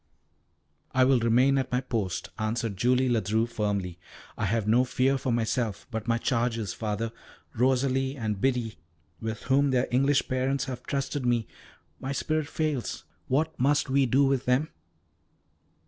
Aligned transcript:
"I 0.95 1.03
will 1.03 1.19
remain 1.19 1.59
at 1.59 1.71
my 1.71 1.79
post," 1.79 2.31
answered 2.39 2.75
Julie 2.75 3.07
Ledru 3.07 3.47
firmly. 3.47 3.99
"I 4.35 4.45
have 4.45 4.67
no 4.67 4.83
fear 4.83 5.15
for 5.15 5.31
myself, 5.31 5.85
but 5.91 6.07
my 6.07 6.17
charges, 6.17 6.73
Father 6.73 7.11
Rosalie 7.53 8.17
and 8.17 8.41
Biddy, 8.41 8.79
with 9.21 9.43
whom 9.43 9.69
their 9.69 9.87
English 9.91 10.27
parents 10.27 10.65
have 10.65 10.81
trusted 10.87 11.23
me. 11.23 11.47
My 11.99 12.13
spirit 12.13 12.47
fails! 12.49 13.03
What 13.27 13.53
must 13.59 13.91
we 13.91 14.07
do 14.07 14.25
with 14.25 14.45
them?" 14.45 14.69